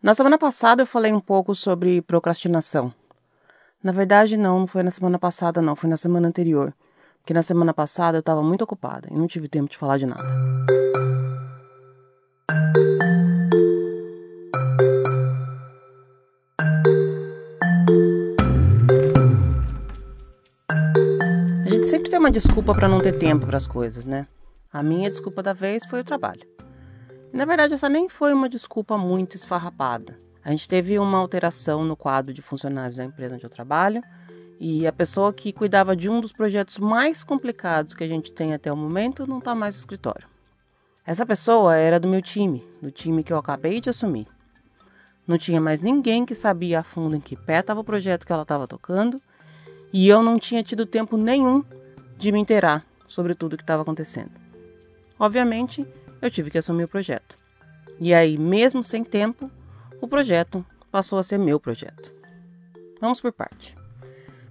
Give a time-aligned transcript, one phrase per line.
[0.00, 2.94] Na semana passada eu falei um pouco sobre procrastinação.
[3.82, 6.72] Na verdade, não, não foi na semana passada, não, foi na semana anterior.
[7.18, 10.06] Porque na semana passada eu estava muito ocupada e não tive tempo de falar de
[10.06, 10.24] nada.
[21.66, 24.28] A gente sempre tem uma desculpa para não ter tempo para as coisas, né?
[24.72, 26.57] A minha desculpa da vez foi o trabalho.
[27.32, 30.18] Na verdade, essa nem foi uma desculpa muito esfarrapada.
[30.44, 34.02] A gente teve uma alteração no quadro de funcionários da empresa onde eu trabalho
[34.58, 38.54] e a pessoa que cuidava de um dos projetos mais complicados que a gente tem
[38.54, 40.26] até o momento não está mais no escritório.
[41.06, 44.26] Essa pessoa era do meu time, do time que eu acabei de assumir.
[45.26, 48.32] Não tinha mais ninguém que sabia a fundo em que pé estava o projeto que
[48.32, 49.20] ela estava tocando
[49.92, 51.62] e eu não tinha tido tempo nenhum
[52.16, 54.47] de me inteirar sobre tudo o que estava acontecendo.
[55.18, 55.86] Obviamente,
[56.22, 57.38] eu tive que assumir o projeto.
[58.00, 59.50] E aí, mesmo sem tempo,
[60.00, 62.12] o projeto passou a ser meu projeto.
[63.00, 63.76] Vamos por parte.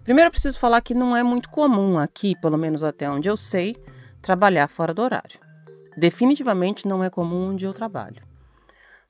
[0.03, 3.35] Primeiro, eu preciso falar que não é muito comum aqui, pelo menos até onde eu
[3.35, 3.75] sei,
[4.21, 5.39] trabalhar fora do horário.
[5.97, 8.21] Definitivamente não é comum onde eu trabalho.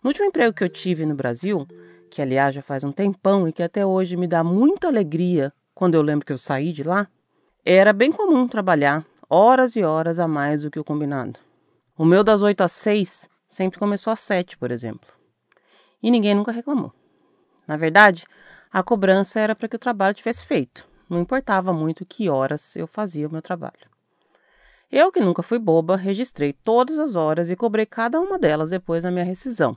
[0.03, 1.67] No último emprego que eu tive no Brasil,
[2.09, 5.95] que aliás já faz um tempão e que até hoje me dá muita alegria quando
[5.95, 7.07] eu lembro que eu saí de lá,
[7.65, 11.46] era bem comum trabalhar horas e horas a mais do que o combinado.
[11.97, 15.09] O meu das 8 às 6 sempre começou às 7, por exemplo.
[16.01, 16.93] E ninguém nunca reclamou.
[17.67, 18.25] Na verdade,
[18.71, 20.87] a cobrança era para que o trabalho tivesse feito.
[21.09, 23.89] Não importava muito que horas eu fazia o meu trabalho.
[24.91, 29.01] Eu, que nunca fui boba, registrei todas as horas e cobrei cada uma delas depois
[29.01, 29.75] da minha rescisão.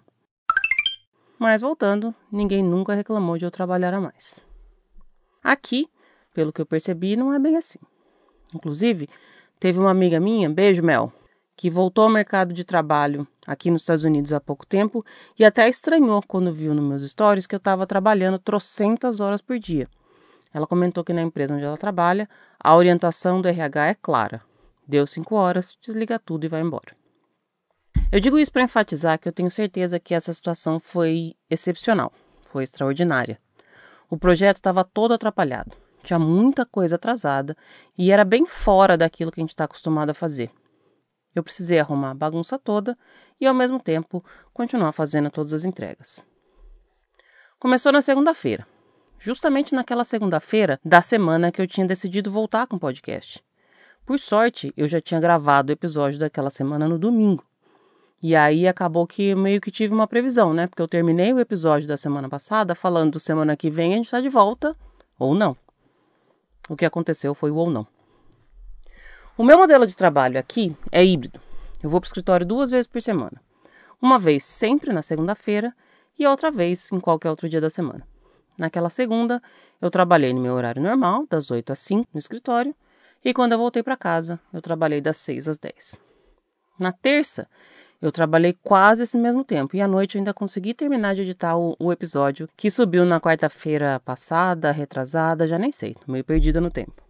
[1.38, 4.44] Mas voltando, ninguém nunca reclamou de eu trabalhar a mais.
[5.42, 5.88] Aqui,
[6.34, 7.78] pelo que eu percebi, não é bem assim.
[8.54, 9.08] Inclusive,
[9.58, 11.10] teve uma amiga minha, beijo Mel,
[11.60, 15.04] que voltou ao mercado de trabalho aqui nos Estados Unidos há pouco tempo
[15.38, 19.58] e até estranhou quando viu nos meus stories que eu estava trabalhando trocentas horas por
[19.58, 19.86] dia.
[20.54, 22.26] Ela comentou que na empresa onde ela trabalha,
[22.58, 24.40] a orientação do RH é clara.
[24.88, 26.96] Deu cinco horas, desliga tudo e vai embora.
[28.10, 32.10] Eu digo isso para enfatizar que eu tenho certeza que essa situação foi excepcional,
[32.46, 33.38] foi extraordinária.
[34.08, 37.54] O projeto estava todo atrapalhado, tinha muita coisa atrasada
[37.98, 40.50] e era bem fora daquilo que a gente está acostumado a fazer.
[41.34, 42.96] Eu precisei arrumar a bagunça toda
[43.40, 46.22] e, ao mesmo tempo, continuar fazendo todas as entregas.
[47.58, 48.66] Começou na segunda-feira,
[49.18, 53.44] justamente naquela segunda-feira da semana que eu tinha decidido voltar com o podcast.
[54.04, 57.44] Por sorte, eu já tinha gravado o episódio daquela semana no domingo.
[58.22, 60.66] E aí acabou que meio que tive uma previsão, né?
[60.66, 64.06] Porque eu terminei o episódio da semana passada falando do semana que vem a gente
[64.06, 64.76] está de volta,
[65.18, 65.56] ou não.
[66.68, 67.86] O que aconteceu foi o ou não.
[69.40, 71.40] O meu modelo de trabalho aqui é híbrido.
[71.82, 73.40] Eu vou para o escritório duas vezes por semana.
[73.98, 75.74] Uma vez sempre na segunda-feira
[76.18, 78.06] e outra vez em qualquer outro dia da semana.
[78.58, 79.42] Naquela segunda,
[79.80, 82.76] eu trabalhei no meu horário normal, das 8 às 5 no escritório,
[83.24, 85.98] e quando eu voltei para casa, eu trabalhei das 6 às 10.
[86.78, 87.48] Na terça,
[87.98, 91.56] eu trabalhei quase esse mesmo tempo e à noite eu ainda consegui terminar de editar
[91.56, 96.60] o, o episódio que subiu na quarta-feira passada, retrasada, já nem sei, tô meio perdida
[96.60, 97.09] no tempo.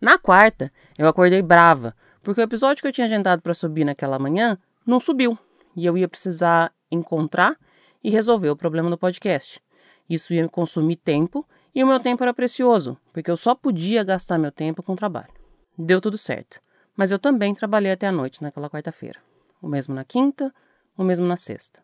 [0.00, 4.18] Na quarta, eu acordei brava, porque o episódio que eu tinha agendado para subir naquela
[4.18, 5.38] manhã não subiu,
[5.74, 7.56] e eu ia precisar encontrar
[8.04, 9.60] e resolver o problema do podcast.
[10.08, 14.04] Isso ia me consumir tempo, e o meu tempo era precioso, porque eu só podia
[14.04, 15.32] gastar meu tempo com trabalho.
[15.78, 16.60] Deu tudo certo,
[16.96, 19.18] mas eu também trabalhei até a noite naquela quarta-feira.
[19.60, 20.54] O mesmo na quinta,
[20.96, 21.82] o mesmo na sexta.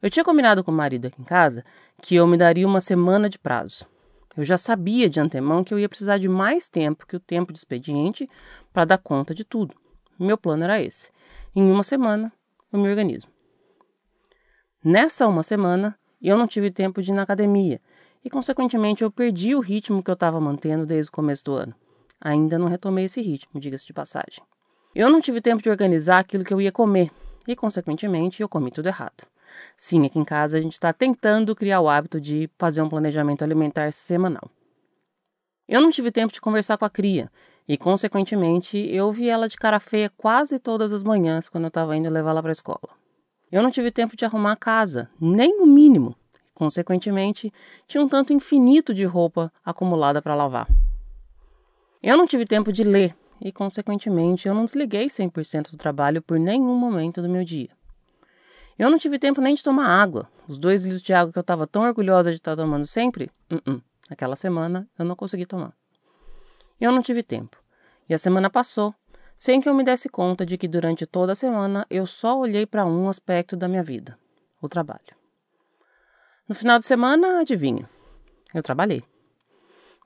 [0.00, 1.64] Eu tinha combinado com o marido aqui em casa
[2.00, 3.86] que eu me daria uma semana de prazo.
[4.38, 7.52] Eu já sabia de antemão que eu ia precisar de mais tempo que o tempo
[7.52, 8.30] de expediente
[8.72, 9.74] para dar conta de tudo.
[10.16, 11.10] Meu plano era esse.
[11.56, 12.32] Em uma semana,
[12.72, 13.26] eu me organizo.
[14.84, 17.80] Nessa uma semana, eu não tive tempo de ir na academia
[18.24, 21.74] e, consequentemente, eu perdi o ritmo que eu estava mantendo desde o começo do ano.
[22.20, 24.44] Ainda não retomei esse ritmo, diga-se de passagem.
[24.94, 27.10] Eu não tive tempo de organizar aquilo que eu ia comer
[27.44, 29.26] e, consequentemente, eu comi tudo errado.
[29.76, 33.42] Sim, aqui em casa a gente está tentando criar o hábito de fazer um planejamento
[33.42, 34.50] alimentar semanal.
[35.68, 37.30] Eu não tive tempo de conversar com a cria
[37.68, 41.94] e, consequentemente, eu vi ela de cara feia quase todas as manhãs quando eu estava
[41.96, 42.88] indo levá-la para a escola.
[43.52, 46.16] Eu não tive tempo de arrumar a casa, nem o mínimo.
[46.54, 47.52] Consequentemente,
[47.86, 50.68] tinha um tanto infinito de roupa acumulada para lavar.
[52.02, 56.38] Eu não tive tempo de ler e, consequentemente, eu não desliguei 100% do trabalho por
[56.38, 57.70] nenhum momento do meu dia.
[58.78, 60.28] Eu não tive tempo nem de tomar água.
[60.46, 63.56] Os dois litros de água que eu estava tão orgulhosa de estar tomando sempre, uh
[63.56, 63.82] -uh.
[64.08, 65.72] aquela semana eu não consegui tomar.
[66.80, 67.56] Eu não tive tempo.
[68.08, 68.94] E a semana passou,
[69.34, 72.66] sem que eu me desse conta de que durante toda a semana eu só olhei
[72.66, 74.16] para um aspecto da minha vida:
[74.62, 75.16] o trabalho.
[76.48, 77.88] No final de semana, adivinha,
[78.54, 79.02] eu trabalhei.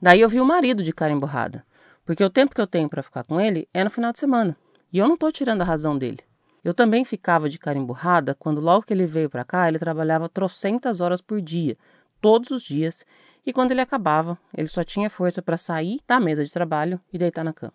[0.01, 1.65] Daí eu vi o marido de cara emburrada,
[2.05, 4.57] porque o tempo que eu tenho para ficar com ele é no final de semana,
[4.93, 6.25] e eu não estou tirando a razão dele.
[6.65, 10.29] Eu também ficava de cara emburrada quando logo que ele veio para cá, ele trabalhava
[10.29, 11.77] trocentas horas por dia,
[12.21, 13.05] todos os dias,
[13.45, 17.19] e quando ele acabava, ele só tinha força para sair da mesa de trabalho e
[17.19, 17.75] deitar na cama.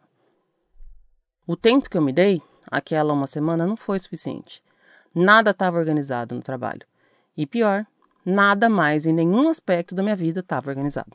[1.46, 2.42] O tempo que eu me dei,
[2.72, 4.64] aquela uma semana, não foi suficiente.
[5.14, 6.86] Nada estava organizado no trabalho.
[7.36, 7.86] E pior,
[8.26, 11.12] nada mais em nenhum aspecto da minha vida estava organizado.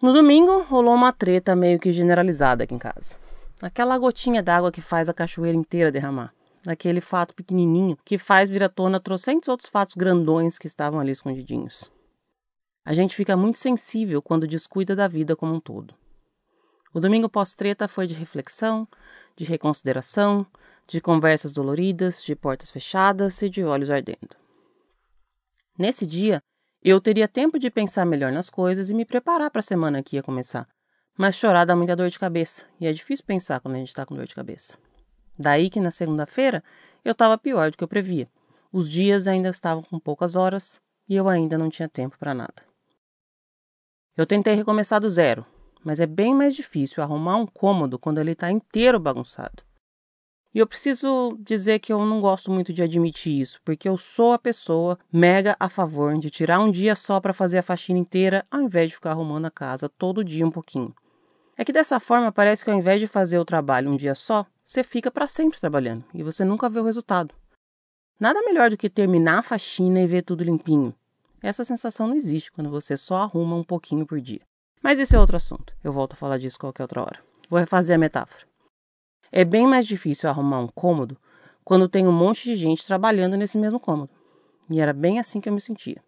[0.00, 3.16] No domingo, rolou uma treta meio que generalizada aqui em casa.
[3.62, 6.34] Aquela gotinha d'água que faz a cachoeira inteira derramar.
[6.66, 11.12] Aquele fato pequenininho que faz vir à tona trocentos outros fatos grandões que estavam ali
[11.12, 11.90] escondidinhos.
[12.84, 15.94] A gente fica muito sensível quando descuida da vida como um todo.
[16.92, 18.86] O domingo pós-treta foi de reflexão,
[19.36, 20.46] de reconsideração,
[20.86, 24.36] de conversas doloridas, de portas fechadas e de olhos ardendo.
[25.78, 26.42] Nesse dia,
[26.82, 30.16] eu teria tempo de pensar melhor nas coisas e me preparar para a semana que
[30.16, 30.68] ia começar.
[31.16, 34.04] Mas chorar dá muita dor de cabeça, e é difícil pensar quando a gente está
[34.04, 34.78] com dor de cabeça.
[35.38, 36.62] Daí que na segunda-feira
[37.04, 38.28] eu estava pior do que eu previa.
[38.72, 42.62] Os dias ainda estavam com poucas horas e eu ainda não tinha tempo para nada.
[44.16, 45.46] Eu tentei recomeçar do zero,
[45.84, 49.62] mas é bem mais difícil arrumar um cômodo quando ele está inteiro bagunçado.
[50.54, 54.32] E eu preciso dizer que eu não gosto muito de admitir isso, porque eu sou
[54.32, 58.46] a pessoa mega a favor de tirar um dia só para fazer a faxina inteira,
[58.50, 60.94] ao invés de ficar arrumando a casa todo dia um pouquinho.
[61.56, 64.44] É que dessa forma parece que ao invés de fazer o trabalho um dia só,
[64.62, 67.34] você fica para sempre trabalhando e você nunca vê o resultado.
[68.20, 70.94] Nada melhor do que terminar a faxina e ver tudo limpinho.
[71.42, 74.40] Essa sensação não existe quando você só arruma um pouquinho por dia.
[74.82, 75.74] Mas esse é outro assunto.
[75.82, 77.20] Eu volto a falar disso qualquer outra hora.
[77.48, 78.44] Vou refazer a metáfora.
[79.32, 81.16] É bem mais difícil arrumar um cômodo
[81.64, 84.10] quando tem um monte de gente trabalhando nesse mesmo cômodo.
[84.70, 86.02] E era bem assim que eu me sentia.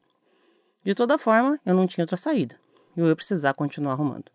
[0.84, 2.56] De toda forma, eu não tinha outra saída.
[2.96, 4.30] E eu ia precisar continuar arrumando.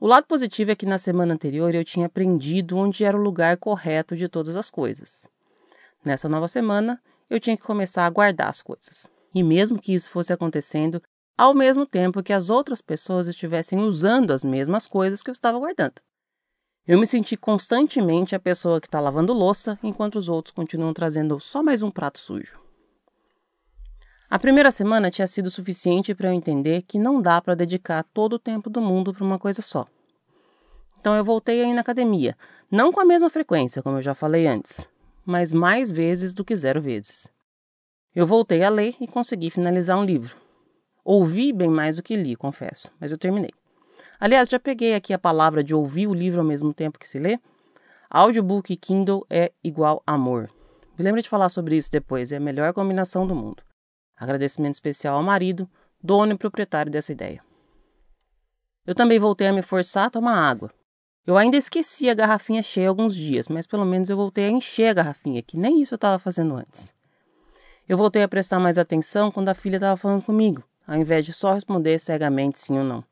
[0.00, 3.56] O lado positivo é que na semana anterior eu tinha aprendido onde era o lugar
[3.56, 5.26] correto de todas as coisas.
[6.04, 9.10] Nessa nova semana, eu tinha que começar a guardar as coisas.
[9.34, 11.02] E mesmo que isso fosse acontecendo
[11.36, 15.58] ao mesmo tempo que as outras pessoas estivessem usando as mesmas coisas que eu estava
[15.58, 16.00] guardando.
[16.86, 21.40] Eu me senti constantemente a pessoa que está lavando louça, enquanto os outros continuam trazendo
[21.40, 22.67] só mais um prato sujo.
[24.30, 28.34] A primeira semana tinha sido suficiente para eu entender que não dá para dedicar todo
[28.34, 29.86] o tempo do mundo para uma coisa só.
[31.00, 32.36] Então eu voltei a ir na academia,
[32.70, 34.88] não com a mesma frequência, como eu já falei antes,
[35.24, 37.30] mas mais vezes do que zero vezes.
[38.14, 40.36] Eu voltei a ler e consegui finalizar um livro,
[41.10, 43.50] Ouvi bem mais do que li, confesso, mas eu terminei.
[44.20, 47.18] Aliás, já peguei aqui a palavra de ouvir o livro ao mesmo tempo que se
[47.18, 47.38] lê.
[48.10, 50.50] Audiobook e Kindle é igual amor.
[50.98, 53.62] Me lembre de falar sobre isso depois, é a melhor combinação do mundo.
[54.18, 55.68] Agradecimento especial ao marido,
[56.02, 57.42] dono e proprietário dessa ideia.
[58.86, 60.70] Eu também voltei a me forçar a tomar água.
[61.26, 64.88] Eu ainda esqueci a garrafinha cheia alguns dias, mas pelo menos eu voltei a encher
[64.88, 66.92] a garrafinha, que nem isso eu estava fazendo antes.
[67.88, 71.34] Eu voltei a prestar mais atenção quando a filha estava falando comigo ao invés de
[71.34, 73.04] só responder cegamente sim ou não.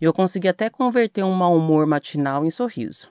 [0.00, 3.08] E eu consegui até converter um mau humor matinal em sorriso.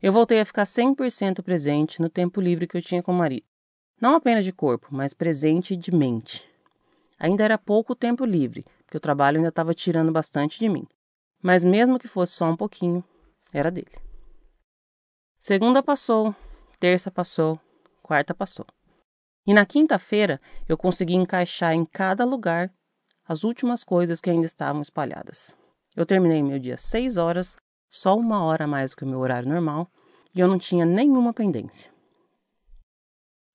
[0.00, 3.44] Eu voltei a ficar 100% presente no tempo livre que eu tinha com o marido.
[4.00, 6.48] Não apenas de corpo, mas presente de mente.
[7.18, 10.86] Ainda era pouco tempo livre, porque o trabalho ainda estava tirando bastante de mim.
[11.42, 13.04] Mas mesmo que fosse só um pouquinho,
[13.52, 13.92] era dele.
[15.38, 16.34] Segunda passou,
[16.78, 17.60] terça passou,
[18.02, 18.66] quarta passou.
[19.46, 22.72] E na quinta-feira eu consegui encaixar em cada lugar
[23.28, 25.54] as últimas coisas que ainda estavam espalhadas.
[25.94, 27.56] Eu terminei meu dia às seis horas,
[27.88, 29.90] só uma hora a mais do que o meu horário normal,
[30.34, 31.92] e eu não tinha nenhuma pendência.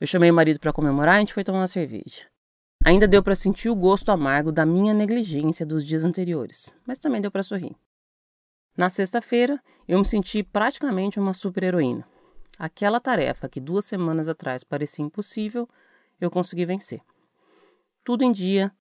[0.05, 2.27] Eu chamei o marido para comemorar e a gente foi tomar uma cerveja.
[2.85, 7.19] Ainda deu para sentir o gosto amargo da minha negligência dos dias anteriores, mas também
[7.19, 7.75] deu para sorrir.
[8.77, 12.07] Na sexta-feira, eu me senti praticamente uma super-heroína.
[12.59, 15.67] Aquela tarefa que duas semanas atrás parecia impossível,
[16.21, 17.01] eu consegui vencer.
[18.03, 18.71] Tudo em dia,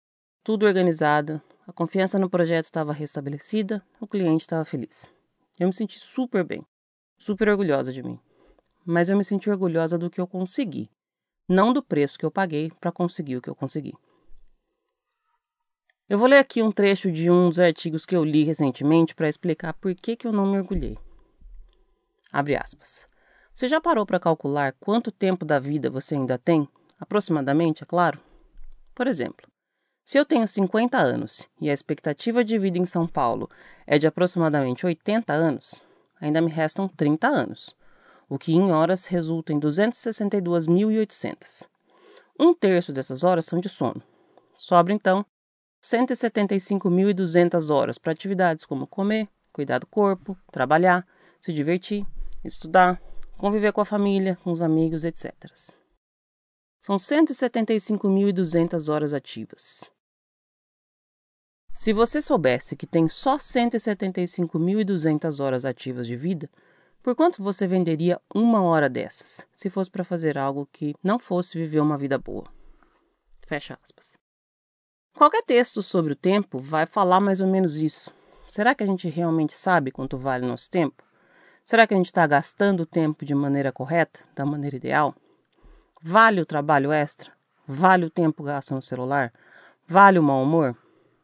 [0.43, 5.11] tudo organizado, a confiança no projeto estava restabelecida, o cliente estava feliz.
[5.59, 6.67] Eu me senti super bem,
[7.19, 8.21] super orgulhosa de mim.
[8.85, 10.91] Mas eu me senti orgulhosa do que eu consegui,
[11.49, 13.95] não do preço que eu paguei para conseguir o que eu consegui.
[16.09, 19.29] Eu vou ler aqui um trecho de um dos artigos que eu li recentemente para
[19.29, 20.99] explicar por que, que eu não me orgulhei.
[22.31, 23.07] Abre aspas.
[23.55, 26.69] Você já parou para calcular quanto tempo da vida você ainda tem?
[26.99, 28.21] Aproximadamente, é claro.
[28.95, 29.47] Por exemplo,
[30.05, 33.49] se eu tenho 50 anos e a expectativa de vida em São Paulo
[33.87, 35.83] é de aproximadamente 80 anos,
[36.21, 37.75] ainda me restam 30 anos,
[38.29, 41.67] o que em horas resulta em 262.800.
[42.39, 44.03] Um terço dessas horas são de sono,
[44.55, 45.25] Sobra então
[45.83, 51.07] 175.200 horas para atividades como comer, cuidar do corpo, trabalhar,
[51.41, 52.07] se divertir,
[52.43, 52.99] estudar,
[53.37, 55.35] conviver com a família, com os amigos, etc.
[56.81, 59.91] São 175.200 horas ativas.
[61.73, 66.49] Se você soubesse que tem só 175.200 horas ativas de vida,
[67.05, 71.59] por quanto você venderia uma hora dessas, se fosse para fazer algo que não fosse
[71.59, 72.45] viver uma vida boa?
[73.47, 74.17] Fecha aspas.
[75.15, 78.11] Qualquer texto sobre o tempo vai falar mais ou menos isso.
[78.49, 81.05] Será que a gente realmente sabe quanto vale o nosso tempo?
[81.63, 85.15] Será que a gente está gastando o tempo de maneira correta, da maneira ideal?
[86.01, 87.33] Vale o trabalho extra?
[87.69, 89.31] Vale o tempo gasto no celular?
[89.87, 90.75] Vale o mau humor?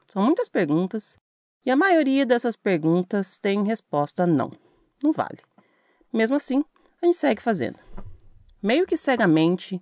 [0.07, 1.19] São muitas perguntas
[1.65, 4.53] e a maioria dessas perguntas tem resposta não.
[5.03, 5.39] Não vale.
[6.13, 6.65] Mesmo assim,
[7.01, 7.79] a gente segue fazendo.
[8.63, 9.81] Meio que cegamente,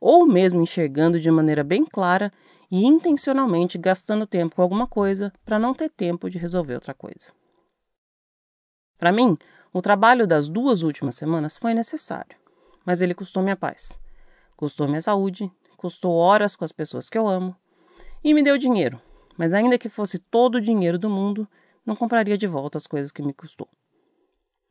[0.00, 2.32] ou mesmo enxergando de maneira bem clara
[2.70, 7.32] e intencionalmente gastando tempo com alguma coisa para não ter tempo de resolver outra coisa.
[8.98, 9.36] Para mim,
[9.72, 12.36] o trabalho das duas últimas semanas foi necessário,
[12.84, 13.98] mas ele custou minha paz,
[14.56, 17.56] custou minha saúde, custou horas com as pessoas que eu amo
[18.22, 19.00] e me deu dinheiro,
[19.36, 21.48] mas ainda que fosse todo o dinheiro do mundo,
[21.86, 23.68] não compraria de volta as coisas que me custou.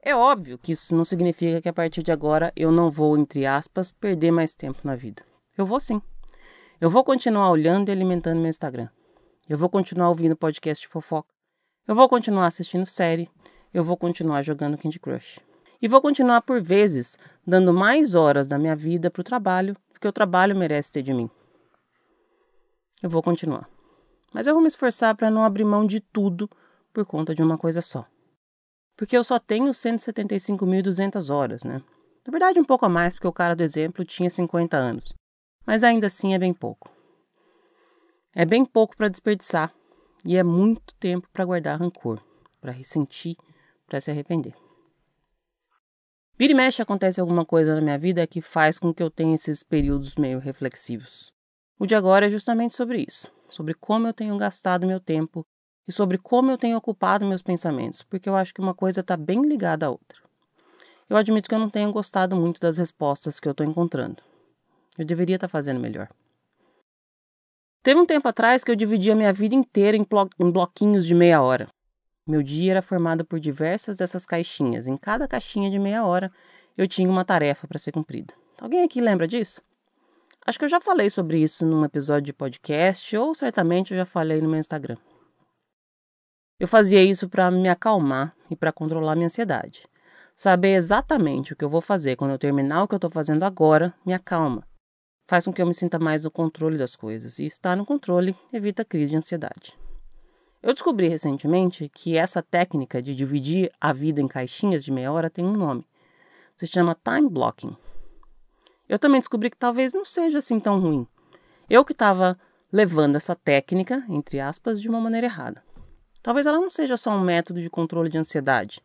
[0.01, 3.45] É óbvio que isso não significa que a partir de agora eu não vou, entre
[3.45, 5.23] aspas, perder mais tempo na vida.
[5.57, 6.01] Eu vou sim.
[6.79, 8.89] Eu vou continuar olhando e alimentando meu Instagram.
[9.49, 11.33] Eu vou continuar ouvindo podcast de fofoca.
[11.87, 13.29] Eu vou continuar assistindo série.
[13.73, 15.39] Eu vou continuar jogando Candy Crush.
[15.81, 19.99] E vou continuar, por vezes, dando mais horas da minha vida para o trabalho do
[19.99, 21.29] que o trabalho merece ter de mim.
[23.01, 23.67] Eu vou continuar.
[24.33, 26.49] Mas eu vou me esforçar para não abrir mão de tudo
[26.93, 28.05] por conta de uma coisa só
[28.97, 31.81] porque eu só tenho 175.200 horas, né?
[32.25, 35.13] Na verdade, um pouco a mais, porque o cara do exemplo tinha 50 anos.
[35.65, 36.89] Mas ainda assim é bem pouco.
[38.35, 39.73] É bem pouco para desperdiçar
[40.25, 42.19] e é muito tempo para guardar rancor,
[42.59, 43.37] para ressentir,
[43.85, 44.53] para se arrepender.
[46.37, 49.35] Vira e mexe acontece alguma coisa na minha vida que faz com que eu tenha
[49.35, 51.31] esses períodos meio reflexivos.
[51.79, 55.45] O de agora é justamente sobre isso, sobre como eu tenho gastado meu tempo
[55.87, 59.15] e sobre como eu tenho ocupado meus pensamentos, porque eu acho que uma coisa está
[59.15, 60.21] bem ligada à outra.
[61.09, 64.21] Eu admito que eu não tenho gostado muito das respostas que eu estou encontrando.
[64.97, 66.09] Eu deveria estar tá fazendo melhor.
[67.81, 70.05] Teve um tempo atrás que eu dividia minha vida inteira em,
[70.39, 71.69] em bloquinhos de meia hora.
[72.27, 74.87] Meu dia era formado por diversas dessas caixinhas.
[74.87, 76.29] Em cada caixinha de meia hora,
[76.77, 78.33] eu tinha uma tarefa para ser cumprida.
[78.59, 79.61] Alguém aqui lembra disso?
[80.45, 84.05] Acho que eu já falei sobre isso num episódio de podcast, ou certamente eu já
[84.05, 84.97] falei no meu Instagram.
[86.59, 89.87] Eu fazia isso para me acalmar e para controlar minha ansiedade.
[90.35, 93.43] Saber exatamente o que eu vou fazer quando eu terminar o que eu estou fazendo
[93.43, 94.67] agora me acalma.
[95.27, 98.35] Faz com que eu me sinta mais no controle das coisas, e estar no controle
[98.51, 99.77] evita crise de ansiedade.
[100.63, 105.29] Eu descobri recentemente que essa técnica de dividir a vida em caixinhas de meia hora
[105.29, 105.85] tem um nome.
[106.55, 107.77] Se chama time blocking.
[108.89, 111.07] Eu também descobri que talvez não seja assim tão ruim.
[111.69, 112.35] Eu que estava
[112.73, 115.66] levando essa técnica, entre aspas, de uma maneira errada.
[116.27, 118.81] Talvez ela não seja só um método de controle de ansiedade.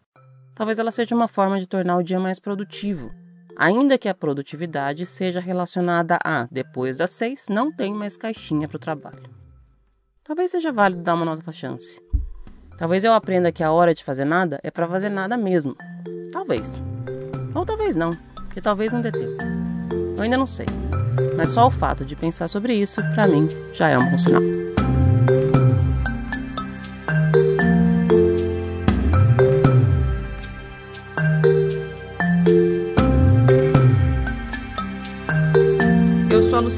[0.54, 3.11] Talvez ela seja uma forma de tornar o dia mais produtivo,
[3.56, 8.76] ainda que a produtividade seja relacionada a depois das seis não tem mais caixinha para
[8.76, 9.28] o trabalho.
[10.22, 12.00] Talvez seja válido dar uma nova chance.
[12.78, 15.76] Talvez eu aprenda que a hora de fazer nada é para fazer nada mesmo.
[16.32, 16.80] Talvez.
[17.56, 19.42] Ou talvez não, porque talvez não dê tempo.
[20.16, 20.66] Eu ainda não sei.
[21.37, 24.72] Mas só o fato de pensar sobre isso, para mim, já é um bom sinal.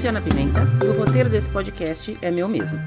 [0.05, 2.79] Luciana Pimenta e o roteiro desse podcast é meu mesmo.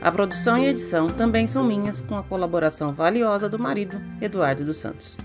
[0.00, 4.78] A produção e edição também são minhas, com a colaboração valiosa do marido, Eduardo dos
[4.78, 5.18] Santos.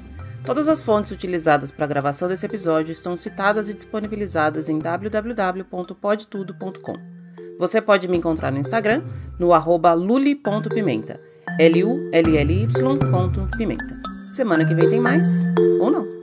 [0.44, 6.96] Todas as fontes utilizadas para a gravação desse episódio estão citadas e disponibilizadas em www.podtudo.com.
[7.58, 9.04] Você pode me encontrar no Instagram,
[9.40, 11.18] no arroba luli.pimenta,
[11.58, 14.02] L-U-L-L-Y.pimenta.
[14.34, 15.46] Semana que vem tem mais.
[15.80, 16.17] Um